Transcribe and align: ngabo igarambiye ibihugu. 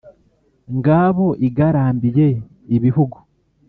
ngabo 0.77 1.27
igarambiye 1.47 2.27
ibihugu. 2.75 3.17